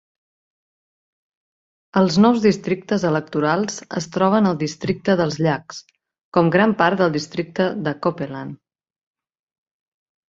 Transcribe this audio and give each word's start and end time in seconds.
Els 1.99 2.15
nous 2.25 2.39
districtes 2.45 3.05
electorals 3.11 3.77
es 4.01 4.09
troben 4.15 4.49
al 4.53 4.57
Districte 4.63 5.17
dels 5.21 5.37
Llacs, 5.49 5.83
com 6.39 6.51
gran 6.57 6.75
part 6.81 7.01
del 7.05 7.15
districte 7.19 7.69
de 7.89 7.95
Copeland. 8.07 8.61